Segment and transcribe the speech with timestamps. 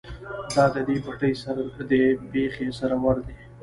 [0.29, 1.57] ـ دا دې پټي سر
[1.89, 3.35] دى ،بېخ يې سورور دى.